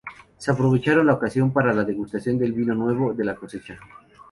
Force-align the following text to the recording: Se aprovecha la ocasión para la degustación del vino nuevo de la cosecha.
Se 0.35 0.49
aprovecha 0.49 0.95
la 0.95 1.13
ocasión 1.13 1.53
para 1.53 1.75
la 1.75 1.83
degustación 1.83 2.39
del 2.39 2.53
vino 2.53 2.73
nuevo 2.73 3.13
de 3.13 3.23
la 3.23 3.35
cosecha. 3.35 3.77